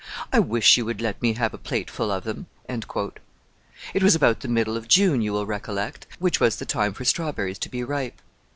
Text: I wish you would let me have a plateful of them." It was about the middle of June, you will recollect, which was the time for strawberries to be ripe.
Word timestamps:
I 0.33 0.39
wish 0.39 0.77
you 0.77 0.85
would 0.85 0.99
let 0.99 1.21
me 1.21 1.33
have 1.33 1.53
a 1.53 1.59
plateful 1.59 2.09
of 2.11 2.23
them." 2.23 2.47
It 2.67 4.01
was 4.01 4.15
about 4.15 4.39
the 4.39 4.47
middle 4.47 4.75
of 4.75 4.87
June, 4.87 5.21
you 5.21 5.31
will 5.31 5.45
recollect, 5.45 6.07
which 6.17 6.39
was 6.39 6.55
the 6.55 6.65
time 6.65 6.93
for 6.93 7.05
strawberries 7.05 7.59
to 7.59 7.69
be 7.69 7.83
ripe. 7.83 8.19